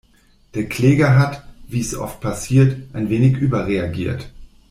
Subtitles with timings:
[0.55, 4.33] Der Kläger hat, wie’s oft passiert, ein wenig überreagiert.